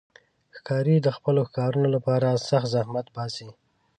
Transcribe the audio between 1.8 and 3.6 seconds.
لپاره سخت زحمت باسي.